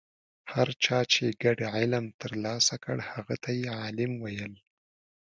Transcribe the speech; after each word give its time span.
هر 0.53 0.67
چا 0.83 0.99
چې 1.13 1.23
ګډ 1.43 1.59
علم 1.75 2.05
ترلاسه 2.21 2.75
کړ 2.83 2.97
هغه 3.11 3.35
ته 3.43 3.49
یې 3.59 3.67
عالم 3.79 4.11
ویل. 4.23 4.53